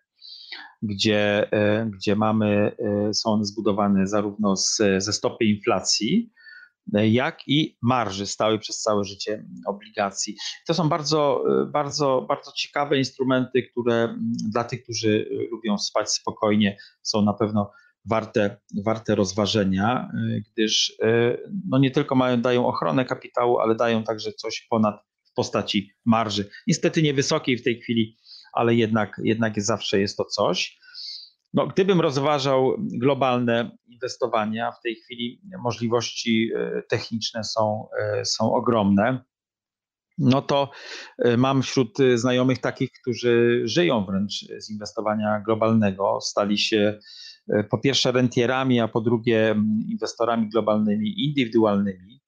[0.82, 1.50] gdzie,
[1.86, 2.76] gdzie mamy,
[3.13, 6.32] są one zbudowane zarówno z, ze stopy inflacji,
[6.93, 10.36] jak i marży stałej przez całe życie obligacji.
[10.67, 14.15] To są bardzo, bardzo, bardzo ciekawe instrumenty, które
[14.52, 17.71] dla tych, którzy lubią spać spokojnie, są na pewno
[18.06, 20.12] warte, warte rozważenia,
[20.52, 20.97] gdyż
[21.69, 26.50] no nie tylko mają, dają ochronę kapitału, ale dają także coś ponad w postaci marży.
[26.67, 28.17] Niestety niewysokiej w tej chwili,
[28.54, 30.80] ale jednak, jednak zawsze jest to coś.
[31.54, 39.24] No, gdybym rozważał globalne inwestowania, w tej chwili możliwości e, techniczne są, e, są ogromne.
[40.18, 40.72] No to
[41.18, 47.00] e, mam wśród znajomych takich, którzy żyją wręcz z inwestowania globalnego, stali się
[47.70, 49.56] po pierwsze rentierami, a po drugie
[49.90, 52.22] inwestorami globalnymi, indywidualnymi,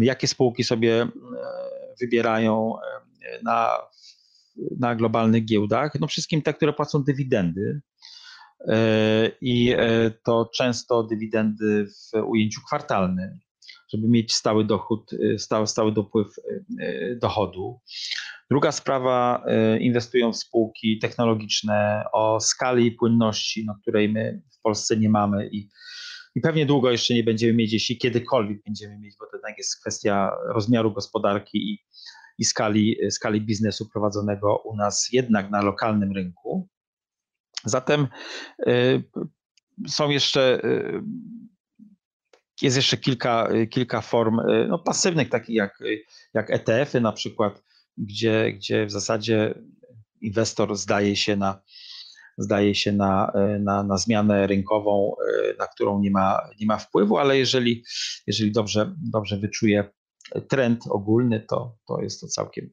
[0.00, 1.08] jakie spółki sobie
[2.00, 2.74] wybierają
[3.44, 3.78] na,
[4.78, 5.92] na globalnych giełdach.
[6.00, 7.80] No wszystkim te, które płacą dywidendy.
[9.40, 9.76] I
[10.24, 13.40] to często dywidendy w ujęciu kwartalnym
[13.92, 16.28] żeby mieć stały dochód, y, stały, stały dopływ
[17.20, 17.80] dochodu.
[18.50, 19.44] Druga sprawa,
[19.80, 25.48] inwestują w spółki technologiczne o skali i płynności, no, której my w Polsce nie mamy
[25.52, 25.68] i,
[26.34, 29.80] i pewnie długo jeszcze nie będziemy mieć, jeśli kiedykolwiek będziemy mieć, bo to jednak jest
[29.80, 31.78] kwestia rozmiaru gospodarki i,
[32.38, 36.68] i skali, skali biznesu prowadzonego u nas jednak na lokalnym rynku.
[37.64, 38.08] Zatem
[38.66, 39.02] y,
[39.88, 41.02] są jeszcze y,
[42.62, 45.78] jest jeszcze kilka, kilka form y, no, pasywnych, takich jak,
[46.34, 47.62] jak ETF-y na przykład,
[47.98, 49.54] gdzie, gdzie w zasadzie
[50.20, 51.62] inwestor zdaje się na,
[52.38, 55.14] zdaje się na, na, na zmianę rynkową,
[55.50, 57.84] y, na którą nie ma, nie ma wpływu, ale jeżeli,
[58.26, 59.90] jeżeli dobrze, dobrze wyczuje
[60.48, 62.70] trend ogólny, to, to jest to całkiem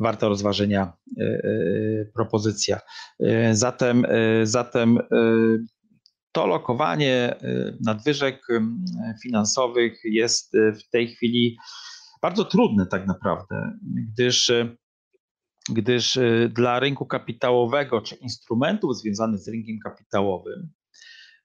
[0.00, 2.80] warta rozważenia y, propozycja.
[3.52, 4.06] Zatem,
[4.42, 4.98] zatem
[6.32, 7.36] to lokowanie
[7.80, 8.46] nadwyżek
[9.22, 11.56] finansowych jest w tej chwili
[12.22, 13.78] bardzo trudne tak naprawdę,
[14.12, 14.52] gdyż,
[15.70, 16.18] gdyż
[16.50, 20.72] dla rynku kapitałowego czy instrumentów związanych z rynkiem kapitałowym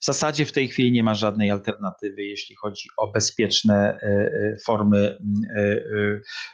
[0.03, 3.99] w zasadzie w tej chwili nie ma żadnej alternatywy, jeśli chodzi o bezpieczne
[4.65, 5.17] formy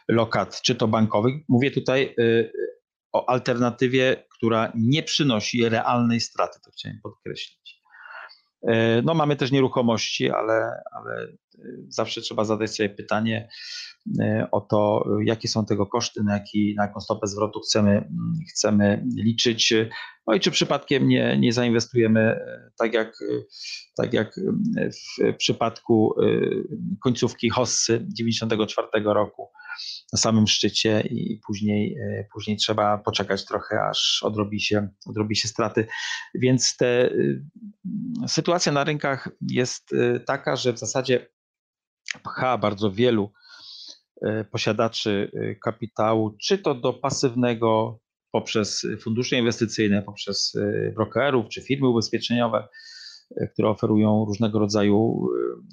[0.08, 1.36] lokat, czy to bankowych.
[1.48, 2.16] Mówię tutaj
[3.12, 7.79] o alternatywie, która nie przynosi realnej straty, to chciałem podkreślić.
[8.68, 11.30] E, no mamy też nieruchomości, ale, ale e,
[11.88, 13.50] zawsze trzeba zadać sobie pytanie
[14.22, 18.10] e, o to, jakie są tego koszty, na, jaki, na jaką stopę zwrotu chcemy,
[18.50, 19.74] chcemy liczyć.
[20.28, 22.40] No i czy przypadkiem nie, nie zainwestujemy
[22.78, 23.20] tak jak,
[23.98, 24.36] tak jak
[25.32, 26.16] w przypadku
[27.04, 29.50] końcówki Hossy 94 roku
[30.14, 35.48] na samym szczycie i później, e, później trzeba poczekać trochę, aż odrobi się, odrobi się
[35.48, 35.88] straty.
[36.36, 37.44] Więc te, y,
[38.28, 41.28] sytuacja na rynkach jest y, taka, że w zasadzie
[42.24, 43.32] pcha bardzo wielu
[44.22, 45.32] e, posiadaczy
[45.64, 48.00] kapitału, czy to do pasywnego
[48.32, 50.54] poprzez fundusze inwestycyjne, poprzez
[50.96, 52.68] brokerów czy firmy ubezpieczeniowe,
[53.54, 55.28] które oferują różnego rodzaju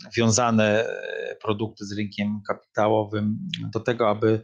[0.07, 3.39] e, wiązane e, produkty z rynkiem kapitałowym,
[3.73, 4.43] do tego, aby,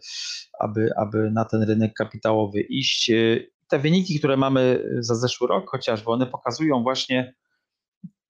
[0.60, 3.10] aby, aby na ten rynek kapitałowy iść.
[3.10, 7.34] E, te wyniki, które mamy za zeszły rok, chociażby one pokazują właśnie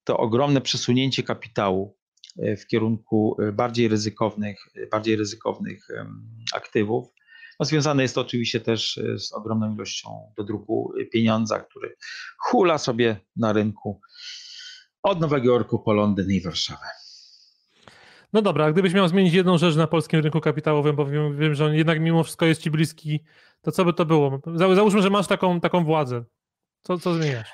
[0.04, 1.96] to ogromne przesunięcie kapitału
[2.36, 4.58] w kierunku bardziej ryzykownych,
[4.90, 5.88] bardziej ryzykownych
[6.54, 7.08] aktywów.
[7.60, 11.96] No, związane jest to oczywiście też z ogromną ilością do druku pieniądza, który
[12.38, 14.00] hula sobie na rynku
[15.02, 16.86] od Nowego Jorku po Londyn i Warszawę.
[18.32, 21.54] No dobra, a gdybyś miał zmienić jedną rzecz na polskim rynku kapitałowym, bo wiem, wiem,
[21.54, 23.20] że on jednak mimo wszystko jest ci bliski,
[23.60, 24.40] to co by to było?
[24.54, 26.24] Załóżmy, że masz taką, taką władzę.
[26.82, 27.50] Co, co zmieniasz?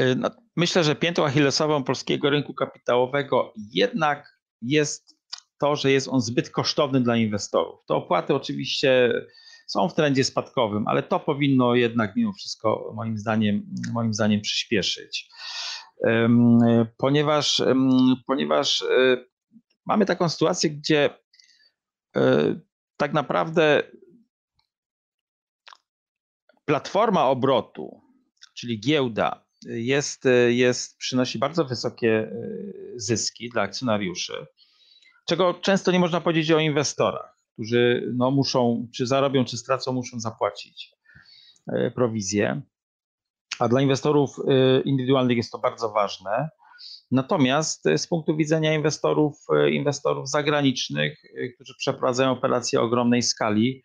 [0.00, 5.16] Y, no, myślę, że piętą achillesową polskiego rynku kapitałowego jednak jest
[5.58, 7.84] to, że jest on zbyt kosztowny dla inwestorów.
[7.86, 9.12] To opłaty oczywiście
[9.66, 15.28] są w trendzie spadkowym, ale to powinno jednak mimo wszystko moim zdaniem, moim zdaniem przyspieszyć
[16.96, 17.62] ponieważ,
[18.26, 19.24] ponieważ e,
[19.86, 21.10] mamy taką sytuację, gdzie
[22.16, 22.54] e,
[22.96, 23.82] tak naprawdę
[26.64, 28.00] platforma obrotu,
[28.54, 32.30] czyli giełda, jest, jest, przynosi bardzo wysokie e,
[32.96, 34.46] zyski dla akcjonariuszy,
[35.28, 40.20] czego często nie można powiedzieć o inwestorach, którzy no, muszą, czy zarobią, czy stracą, muszą
[40.20, 40.92] zapłacić
[41.94, 42.62] prowizję
[43.58, 46.48] a dla inwestorów y, indywidualnych jest to bardzo ważne.
[47.10, 49.34] Natomiast z punktu widzenia inwestorów,
[49.66, 53.82] y, inwestorów zagranicznych, y, którzy przeprowadzają operacje o ogromnej skali,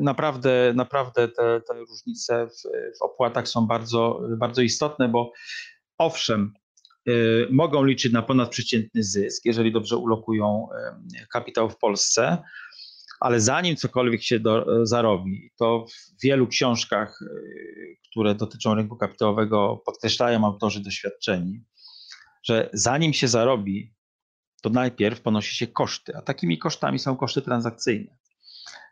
[0.00, 2.62] naprawdę, naprawdę te, te różnice w,
[2.98, 5.32] w opłatach są bardzo, bardzo istotne, bo
[5.98, 6.52] owszem,
[7.50, 10.68] mogą liczyć na ponadprzeciętny zysk, jeżeli dobrze ulokują
[11.32, 12.42] kapitał w Polsce,
[13.24, 19.82] ale zanim cokolwiek się do, zarobi, to w wielu książkach, y, które dotyczą rynku kapitałowego,
[19.86, 21.64] podkreślają autorzy doświadczeni,
[22.42, 23.94] że zanim się zarobi,
[24.62, 28.16] to najpierw ponosi się koszty, a takimi kosztami są koszty transakcyjne.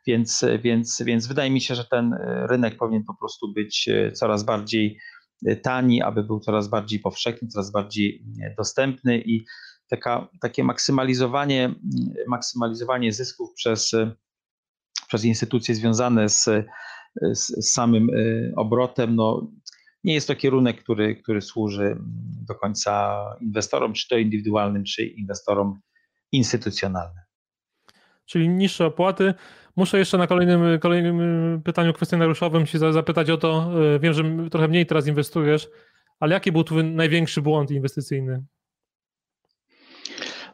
[0.06, 2.14] Więc, więc, więc wydaje mi się, że ten
[2.48, 4.98] rynek powinien po prostu być coraz bardziej
[5.62, 8.24] tani, aby był coraz bardziej powszechny, coraz bardziej
[8.56, 9.44] dostępny i
[9.92, 11.74] taka, takie maksymalizowanie,
[12.26, 13.92] maksymalizowanie zysków przez,
[15.08, 16.44] przez instytucje związane z,
[17.32, 19.50] z samym y, obrotem, no,
[20.04, 21.96] nie jest to kierunek, który, który służy
[22.46, 25.80] do końca inwestorom, czy to indywidualnym, czy inwestorom
[26.32, 27.22] instytucjonalnym.
[28.26, 29.34] Czyli niższe opłaty.
[29.76, 31.18] Muszę jeszcze na kolejnym, kolejnym
[31.64, 33.70] pytaniu kwestionariuszowym się zapytać o to.
[33.94, 35.68] E, wiem, że trochę mniej teraz inwestujesz,
[36.20, 38.44] ale jaki był twój największy błąd inwestycyjny?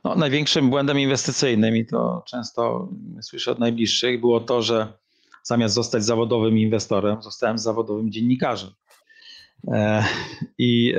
[0.04, 2.88] No, największym błędem inwestycyjnym, i to często
[3.22, 4.92] słyszę od najbliższych, było to, że
[5.42, 8.70] zamiast zostać zawodowym inwestorem, zostałem zawodowym dziennikarzem.
[9.68, 10.04] E,
[10.58, 10.94] I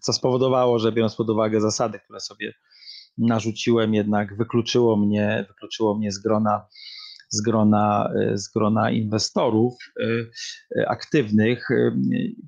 [0.00, 2.54] co spowodowało, że biorąc pod uwagę zasady, które sobie
[3.18, 6.66] narzuciłem, jednak wykluczyło mnie, wykluczyło mnie z grona,
[7.32, 11.68] z grona, z grona inwestorów e, aktywnych.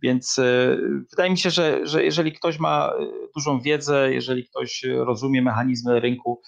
[0.03, 0.77] Więc e,
[1.11, 2.93] wydaje mi się, że, że jeżeli ktoś ma
[3.35, 6.41] dużą wiedzę, jeżeli ktoś rozumie mechanizmy rynku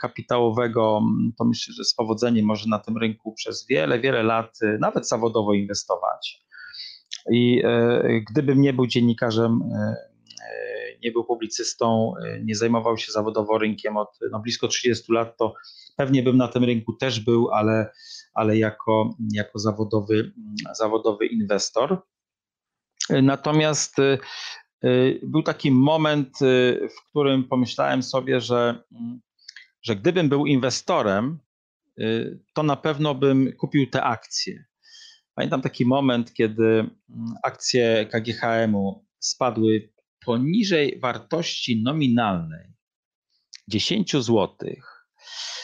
[0.00, 1.00] kapitałowego,
[1.38, 5.54] to myślę, że z powodzeniem może na tym rynku przez wiele, wiele lat nawet zawodowo
[5.54, 6.42] inwestować.
[7.30, 10.09] I e, gdybym nie był dziennikarzem, e, e,
[11.02, 12.12] nie był publicystą,
[12.44, 15.54] nie zajmował się zawodowo rynkiem od no, blisko 30 lat, to
[15.96, 17.92] pewnie bym na tym rynku też był, ale,
[18.34, 20.32] ale jako, jako zawodowy,
[20.72, 22.02] zawodowy inwestor.
[23.22, 23.96] Natomiast
[25.22, 26.38] był taki moment,
[26.96, 28.82] w którym pomyślałem sobie, że,
[29.82, 31.38] że gdybym był inwestorem,
[32.54, 34.64] to na pewno bym kupił te akcje.
[35.34, 36.90] Pamiętam taki moment, kiedy mm,
[37.42, 39.92] akcje KGHM-u spadły
[40.24, 42.72] poniżej wartości nominalnej
[43.68, 44.56] 10 zł.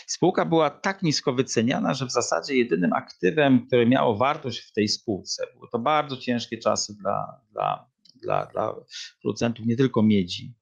[0.06, 4.88] Spółka była tak nisko wyceniana, że w zasadzie jedynym aktywem, które miało wartość w tej
[4.88, 7.90] spółce, były to bardzo ciężkie czasy dla, dla,
[8.22, 8.74] dla, dla
[9.22, 10.54] producentów nie tylko miedzi.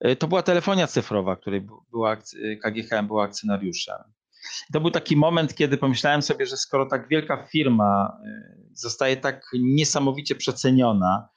[0.00, 2.16] E, to była telefonia cyfrowa, której była,
[2.62, 3.96] KGHM była akcjonariuszem.
[4.72, 9.42] To był taki moment, kiedy pomyślałem sobie, że skoro tak wielka firma y, zostaje tak
[9.60, 11.28] niesamowicie przeceniona,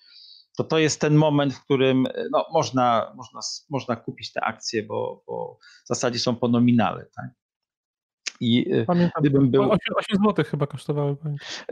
[0.58, 4.84] to to jest ten moment, w którym y, no, można, można, można kupić te akcje,
[4.84, 7.06] bo, bo w zasadzie są po nominale.
[7.16, 7.26] Tak?
[8.40, 9.64] I y, Pamiętam, gdybym był.
[9.64, 11.16] 8, 8 zł chyba kosztowały.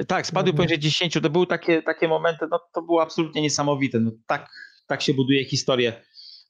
[0.08, 1.14] Tak, spadły poniżej 10.
[1.14, 4.00] To były takie, takie momenty, no to było absolutnie niesamowite.
[4.00, 4.50] No, tak,
[4.88, 6.02] tak się buduje historię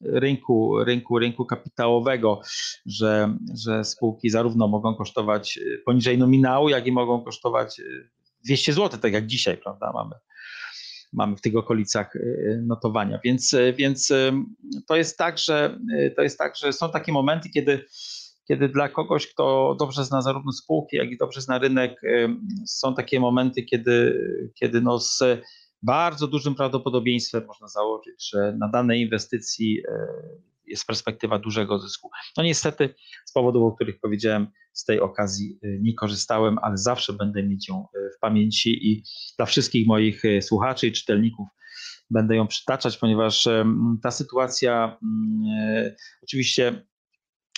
[0.02, 2.42] rynku, rynku, rynku kapitałowego,
[2.86, 7.82] że, że spółki zarówno mogą kosztować poniżej nominału, jak i mogą kosztować
[8.46, 10.16] 200 y, zł, tak jak dzisiaj, prawda, mamy
[11.14, 13.20] mamy w tych okolicach y, notowania.
[13.24, 14.14] Więc, więc
[14.88, 15.80] to jest tak, że
[16.16, 17.86] to jest tak, że są takie momenty, kiedy,
[18.48, 22.02] kiedy dla kogoś, kto dobrze zna zarówno spółki, jak i dobrze zna rynek,
[22.66, 24.22] są takie momenty, kiedy,
[24.60, 25.24] kiedy no z
[25.84, 29.84] bardzo dużym prawdopodobieństwem można założyć, że na danej inwestycji
[30.70, 32.10] jest perspektywa dużego zysku.
[32.38, 37.14] No niestety z powodów, o których powiedziałem, z tej okazji e, nie korzystałem, ale zawsze
[37.14, 39.04] będę mieć ją e, w pamięci i
[39.38, 41.48] dla wszystkich moich słuchaczy i czytelników
[42.10, 43.48] będę ją przytaczać, ponieważ
[44.04, 44.98] ta sytuacja
[46.24, 46.86] oczywiście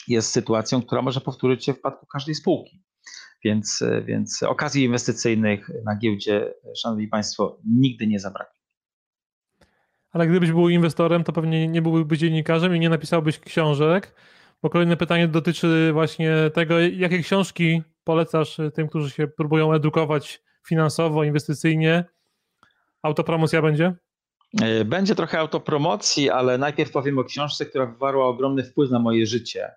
[0.08, 2.84] jest sytuacją, która może powtórzyć się w przypadku każdej spółki.
[3.44, 8.61] Więc, więc okazji inwestycyjnych na giełdzie, szanowni państwo, nigdy nie zabraknie.
[10.12, 14.16] Ale gdybyś był inwestorem, to pewnie nie byłbyś dziennikarzem i nie napisałbyś książek,
[14.64, 21.24] bo kolejne pytanie dotyczy właśnie tego, jakie książki polecasz tym, którzy się próbują edukować finansowo,
[21.24, 22.06] inwestycyjnie.
[23.04, 23.96] Autopromocja będzie?
[24.86, 29.72] Będzie trochę autopromocji, ale najpierw powiem o książce, która wywarła ogromny wpływ na moje życie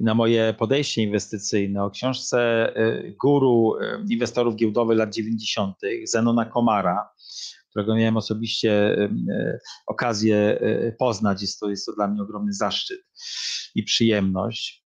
[0.00, 7.08] na moje podejście inwestycyjne, o książce y, guru y, inwestorów giełdowych lat 90., Zenona Komara,
[7.70, 10.60] którego miałem osobiście y, okazję
[10.98, 11.42] poznać.
[11.42, 13.00] Jest to, jest to dla mnie ogromny zaszczyt
[13.74, 14.84] i przyjemność.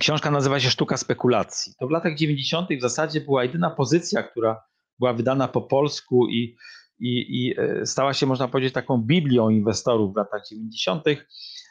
[0.00, 1.72] Książka nazywa się Sztuka spekulacji.
[1.78, 2.68] To w latach 90.
[2.78, 4.62] w zasadzie była jedyna pozycja, która
[4.98, 6.56] była wydana po polsku i,
[7.00, 7.54] i, i
[7.86, 11.04] stała się, można powiedzieć, taką Biblią inwestorów w latach 90.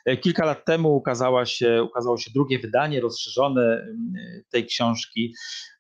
[0.06, 3.88] E, kilka lat temu ukazała się, ukazało się drugie wydanie, rozszerzone
[4.52, 5.36] tej książki.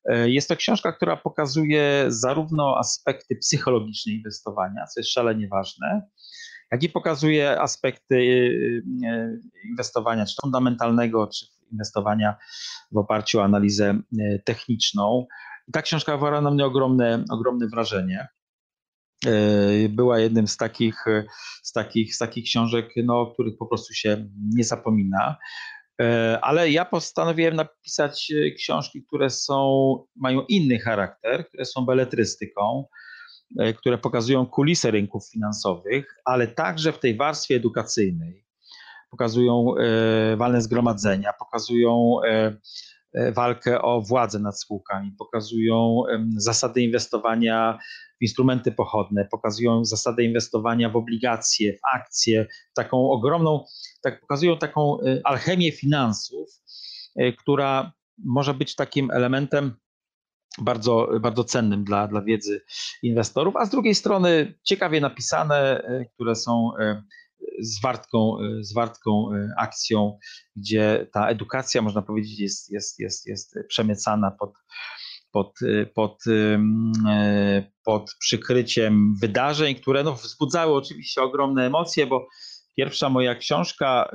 [0.05, 6.01] E, jest to książka, która pokazuje zarówno aspekty psychologiczne inwestowania, co jest szalenie ważne,
[6.71, 8.15] jak i pokazuje aspekty
[9.05, 12.36] e, inwestowania, czy fundamentalnego, czy inwestowania
[12.91, 14.00] w oparciu o analizę
[14.45, 15.25] techniczną.
[15.67, 18.27] I ta książka wywarła na mnie ogromne, ogromne wrażenie.
[19.26, 21.24] E, była jednym z takich, e,
[21.63, 25.38] z takich, z takich książek, no, o których po prostu się nie zapomina.
[26.02, 32.86] E, ale ja postanowiłem napisać książki, które są, mają inny charakter, które są beletrystyką,
[33.78, 38.46] które pokazują kulisy rynków finansowych, ale także w tej warstwie edukacyjnej.
[39.12, 39.65] Pokazują
[40.38, 42.15] walne zgromadzenia, pokazują
[43.34, 46.04] walkę o władzę nad spółkami, pokazują
[46.38, 47.80] zasady inwestowania
[48.24, 53.65] instrumenty pochodne, pokazują zasadę inwestowania w obligacje, w akcje, taką ogromną,
[54.02, 56.50] tak, pokazują taką alchemię finansów,
[57.40, 59.76] która może być takim elementem
[60.62, 62.62] bardzo, bardzo cennym dla, dla wiedzy
[63.04, 66.71] inwestorów, a z drugiej strony ciekawie napisane, które są
[67.60, 70.17] zwartką, zwartką akcją,
[70.56, 74.54] gdzie ta edukacja, można powiedzieć, jest, jest, jest, jest przemycana pod,
[75.34, 75.60] pod,
[75.96, 76.23] pod,
[77.86, 82.27] pod przykryciem wydarzeń, które no, wzbudzały oczywiście ogromne emocje, bo
[82.77, 84.12] pierwsza moja książka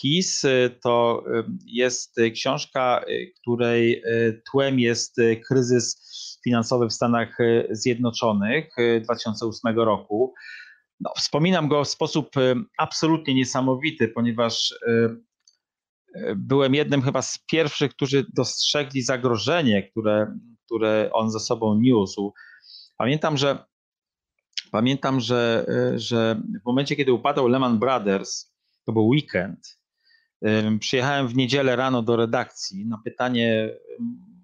[0.00, 0.42] KIS
[0.82, 1.24] to
[1.66, 3.04] jest książka,
[3.42, 4.02] której
[4.50, 5.16] tłem jest
[5.48, 6.00] kryzys
[6.44, 7.38] finansowy w Stanach
[7.70, 8.68] Zjednoczonych
[9.02, 10.34] 2008 roku.
[11.00, 12.30] No, wspominam go w sposób
[12.78, 14.74] absolutnie niesamowity, ponieważ
[16.36, 22.32] byłem jednym chyba z pierwszych, którzy dostrzegli zagrożenie, które, które on ze sobą niósł.
[22.98, 23.64] Pamiętam, że
[24.72, 28.52] pamiętam, że, że w momencie, kiedy upadał Lehman Brothers,
[28.86, 29.78] to był weekend.
[30.80, 32.86] Przyjechałem w niedzielę rano do redakcji.
[32.86, 33.70] Na pytanie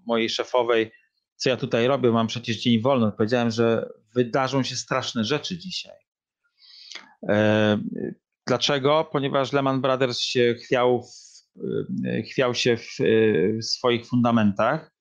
[0.05, 0.91] mojej szefowej,
[1.35, 3.11] co ja tutaj robię, mam przecież dzień wolny.
[3.11, 5.95] Powiedziałem, że wydarzą się straszne rzeczy dzisiaj.
[8.47, 9.09] Dlaczego?
[9.11, 11.30] Ponieważ Lehman Brothers się chwiał, w,
[12.31, 12.97] chwiał się w,
[13.61, 14.91] w swoich fundamentach.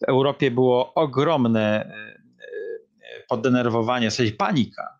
[0.00, 1.92] W Europie było ogromne
[3.28, 4.98] poddenerwowanie, w sensie panika.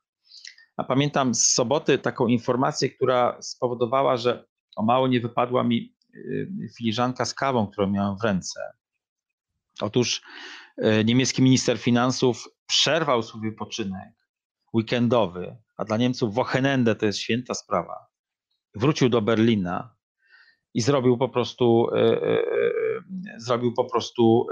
[0.76, 4.44] A pamiętam z soboty taką informację, która spowodowała, że
[4.76, 5.94] o mało nie wypadła mi
[6.78, 8.60] filiżanka z kawą, którą miałem w ręce.
[9.80, 10.22] Otóż
[11.04, 14.12] niemiecki minister finansów przerwał swój wypoczynek
[14.74, 18.06] weekendowy, a dla Niemców Wochenende to jest święta sprawa.
[18.74, 19.94] Wrócił do Berlina
[20.74, 22.42] i zrobił po prostu e, e, e,
[23.38, 24.46] zrobił po prostu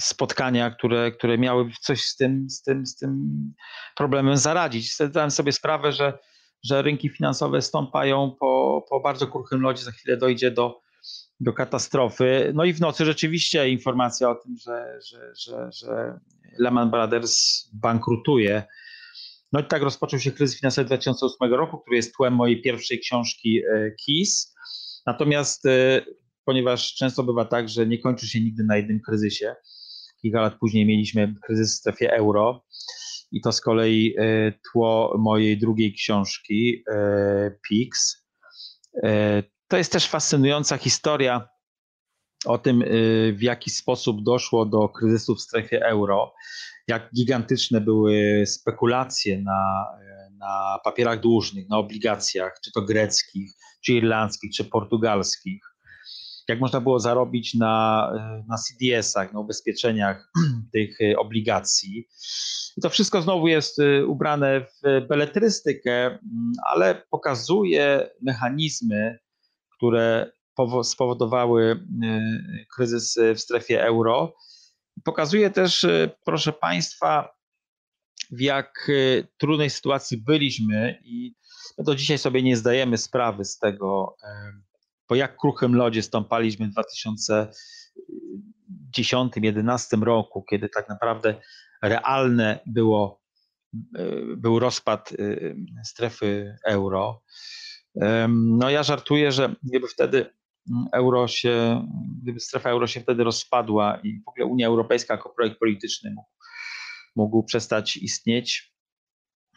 [0.00, 3.54] spotkania, które, które miały coś z tym, z, tym, z tym
[3.96, 4.96] problemem zaradzić.
[4.96, 6.18] Zdałem sobie sprawę, że,
[6.64, 10.80] że rynki finansowe stąpają po, po bardzo kruchym lodzie, za chwilę dojdzie do,
[11.40, 12.52] do katastrofy.
[12.54, 16.18] No i w nocy rzeczywiście informacja o tym, że, że, że, że
[16.58, 18.62] Lehman Brothers bankrutuje.
[19.52, 23.58] No i tak rozpoczął się kryzys finansowy 2008 roku, który jest tłem mojej pierwszej książki
[23.58, 24.54] e, KIS.
[25.06, 26.02] Natomiast e,
[26.44, 29.54] ponieważ często bywa tak, że nie kończy się nigdy na jednym kryzysie,
[30.22, 32.64] kilka lat później mieliśmy kryzys w strefie euro
[33.32, 36.84] i to z kolei e, tło mojej drugiej książki
[37.68, 38.22] PIX.
[39.68, 41.48] To jest też fascynująca historia
[42.46, 46.34] o tym, y, w jaki sposób doszło do kryzysu w strefie euro,
[46.88, 49.86] jak gigantyczne były spekulacje na,
[50.38, 53.52] na papierach dłużnych, na obligacjach, czy to greckich,
[53.84, 55.62] czy irlandzkich, czy portugalskich.
[56.48, 58.12] Jak można było zarobić na,
[58.48, 60.30] na CDS-ach, na ubezpieczeniach
[60.74, 62.08] tych obligacji.
[62.76, 69.18] I to wszystko znowu jest y, ubrane w beletrystykę, mm, ale pokazuje mechanizmy,
[69.76, 70.32] które
[70.82, 74.34] spowodowały y, kryzys w strefie euro.
[75.04, 77.36] Pokazuje też, y, proszę Państwa,
[78.30, 78.90] w jak
[79.38, 81.34] trudnej sytuacji byliśmy i
[81.78, 84.16] do dzisiaj sobie nie zdajemy sprawy z tego,
[85.06, 86.74] po jak kruchym lodzie stąpaliśmy w
[88.94, 91.34] 2010-2011 roku, kiedy tak naprawdę
[91.82, 93.22] realne było,
[94.36, 95.12] był rozpad
[95.84, 97.22] strefy euro.
[98.28, 100.30] No ja żartuję, że gdyby wtedy
[100.92, 101.86] euro się,
[102.22, 106.28] gdyby strefa euro się wtedy rozpadła i w ogóle Unia Europejska jako projekt polityczny mógł,
[107.16, 108.72] mógł przestać istnieć,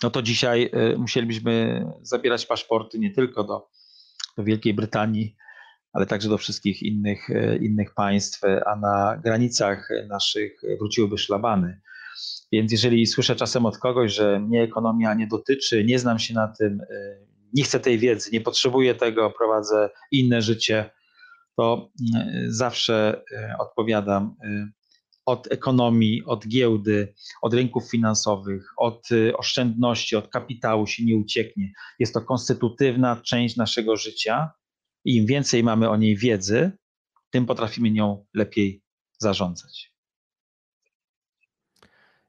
[0.03, 3.69] no to dzisiaj y, musielibyśmy zabierać paszporty nie tylko do,
[4.37, 5.35] do Wielkiej Brytanii,
[5.93, 11.81] ale także do wszystkich innych, y, innych państw, a na granicach naszych wróciłyby szlabany.
[12.51, 16.47] Więc jeżeli słyszę czasem od kogoś, że mnie ekonomia nie dotyczy, nie znam się na
[16.47, 20.89] tym, y, nie chcę tej wiedzy, nie potrzebuję tego, prowadzę inne życie,
[21.57, 24.67] to mm, zawsze e, odpowiadam e,
[25.25, 31.73] od ekonomii, od giełdy, od rynków finansowych, od e, oszczędności, od kapitału się nie ucieknie.
[31.99, 34.51] Jest to konstytutywna część naszego życia
[35.05, 36.71] i im więcej mamy o niej wiedzy,
[37.29, 38.83] tym potrafimy nią lepiej
[39.17, 39.95] zarządzać.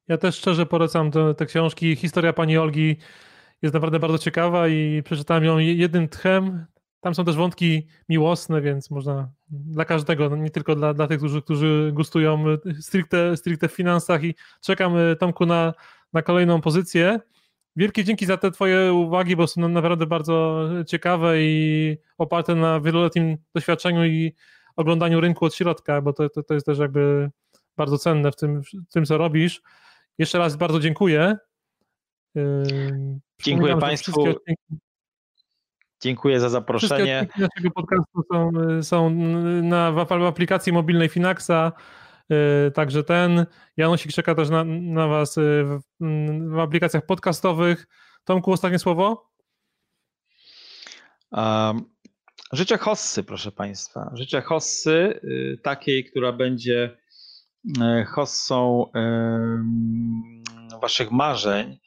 [0.08, 1.96] Ja też szczerze polecam te, te książki.
[1.96, 2.96] Historia pani Olgi
[3.62, 6.66] jest naprawdę bardzo ciekawa i przeczytałem ją jednym tchem.
[7.00, 11.18] Tam są też wątki miłosne, więc można dla każdego, no nie tylko dla, dla tych,
[11.18, 12.44] którzy, którzy gustują
[12.80, 15.74] stricte, stricte w finansach i czekam Tomku na,
[16.12, 17.20] na kolejną pozycję.
[17.76, 23.36] Wielkie dzięki za te Twoje uwagi, bo są naprawdę bardzo ciekawe i oparte na wieloletnim
[23.54, 24.34] doświadczeniu i
[24.76, 27.30] oglądaniu rynku od środka, bo to, to, to jest też jakby
[27.76, 29.62] bardzo cenne w tym, w tym co robisz.
[30.18, 31.36] Jeszcze raz bardzo dziękuję.
[33.42, 34.24] Dziękuję Państwu.
[36.02, 37.20] Dziękuję za zaproszenie.
[37.20, 38.50] Wszystkie naszego podcastu są,
[38.82, 39.10] są
[39.62, 41.72] na, w aplikacji mobilnej Finaxa,
[42.74, 43.46] także ten.
[43.76, 45.80] Janosik czeka też na, na Was w,
[46.50, 47.86] w aplikacjach podcastowych.
[48.24, 49.30] Tomku, ostatnie słowo?
[51.32, 51.84] Um,
[52.52, 54.10] życzę hossy, proszę Państwa.
[54.14, 56.96] Życzę hossy, y, takiej, która będzie
[58.00, 58.90] y, hossą
[60.82, 61.78] Waszych marzeń.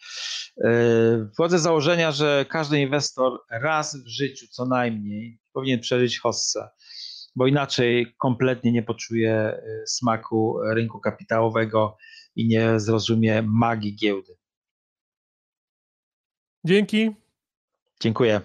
[0.65, 6.69] Y, Wchodzę z założenia, że każdy inwestor raz w życiu co najmniej powinien przeżyć hossę,
[7.35, 11.97] bo inaczej kompletnie nie poczuje smaku rynku kapitałowego
[12.35, 14.37] i nie zrozumie magii giełdy.
[16.65, 17.15] Dzięki.
[18.01, 18.41] Dziękuję.